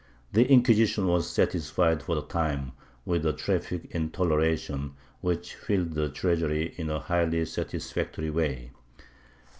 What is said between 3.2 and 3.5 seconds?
a